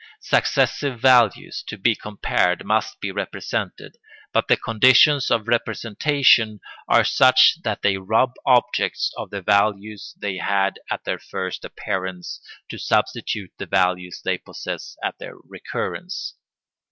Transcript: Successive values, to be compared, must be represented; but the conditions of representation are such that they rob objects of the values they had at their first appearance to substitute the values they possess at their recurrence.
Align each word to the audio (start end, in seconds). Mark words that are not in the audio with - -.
Successive 0.19 0.99
values, 0.99 1.61
to 1.67 1.77
be 1.77 1.93
compared, 1.93 2.65
must 2.65 2.99
be 2.99 3.11
represented; 3.11 3.97
but 4.33 4.47
the 4.47 4.57
conditions 4.57 5.29
of 5.29 5.47
representation 5.47 6.59
are 6.87 7.03
such 7.03 7.59
that 7.63 7.83
they 7.83 7.97
rob 7.97 8.31
objects 8.43 9.13
of 9.15 9.29
the 9.29 9.43
values 9.43 10.15
they 10.17 10.37
had 10.37 10.79
at 10.89 11.03
their 11.03 11.19
first 11.19 11.63
appearance 11.63 12.41
to 12.67 12.79
substitute 12.79 13.51
the 13.59 13.67
values 13.67 14.21
they 14.25 14.39
possess 14.39 14.95
at 15.03 15.19
their 15.19 15.35
recurrence. 15.47 16.33